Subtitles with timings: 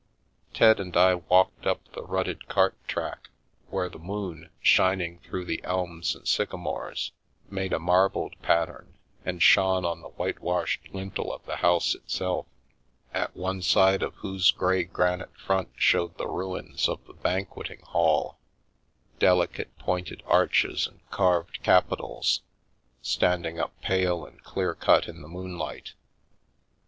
[0.51, 3.29] Ted and I walked up the rutted cart track,
[3.67, 7.11] where the moon, shining through the elms and sycamores,
[7.51, 12.47] made a marbled pattern, and shone on the white washed lintel of the house itself,
[13.13, 18.39] at one side of whose grey granite front showed the ruins of the banqueting hall,
[19.19, 22.41] delicate pointed arches and carved capitals
[23.03, 25.93] standing up pale and clear cut in the moonlight.